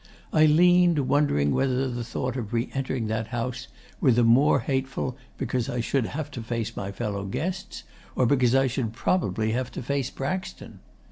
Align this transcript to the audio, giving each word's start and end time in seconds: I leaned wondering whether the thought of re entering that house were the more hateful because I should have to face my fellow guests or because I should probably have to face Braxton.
I 0.33 0.47
leaned 0.47 1.07
wondering 1.07 1.51
whether 1.51 1.87
the 1.87 2.03
thought 2.03 2.35
of 2.35 2.53
re 2.53 2.71
entering 2.73 3.05
that 3.05 3.27
house 3.27 3.67
were 3.99 4.11
the 4.11 4.23
more 4.23 4.61
hateful 4.61 5.15
because 5.37 5.69
I 5.69 5.79
should 5.79 6.07
have 6.07 6.31
to 6.31 6.41
face 6.41 6.75
my 6.75 6.91
fellow 6.91 7.23
guests 7.23 7.83
or 8.15 8.25
because 8.25 8.55
I 8.55 8.65
should 8.65 8.93
probably 8.93 9.51
have 9.51 9.69
to 9.73 9.83
face 9.83 10.09
Braxton. 10.09 10.79